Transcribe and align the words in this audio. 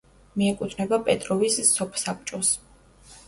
მიეკუთვნება 0.41 0.99
პეტროვის 1.09 1.59
სოფსაბჭოს. 1.69 2.51